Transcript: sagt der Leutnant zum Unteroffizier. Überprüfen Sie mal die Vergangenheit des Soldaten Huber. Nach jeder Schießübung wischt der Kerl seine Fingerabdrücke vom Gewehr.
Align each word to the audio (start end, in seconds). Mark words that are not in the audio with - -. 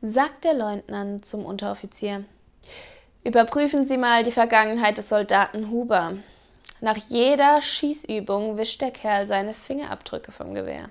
sagt 0.00 0.44
der 0.44 0.54
Leutnant 0.54 1.24
zum 1.24 1.44
Unteroffizier. 1.44 2.24
Überprüfen 3.24 3.86
Sie 3.86 3.96
mal 3.96 4.22
die 4.22 4.32
Vergangenheit 4.32 4.98
des 4.98 5.08
Soldaten 5.08 5.70
Huber. 5.70 6.14
Nach 6.80 6.96
jeder 7.08 7.60
Schießübung 7.60 8.56
wischt 8.56 8.80
der 8.80 8.92
Kerl 8.92 9.26
seine 9.26 9.54
Fingerabdrücke 9.54 10.30
vom 10.30 10.54
Gewehr. 10.54 10.90